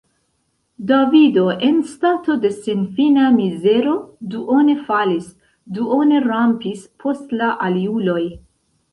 [0.91, 3.93] Davido en stato de senfina mizero
[4.31, 5.27] duone falis,
[5.79, 8.23] duone rampis post la aliuloj.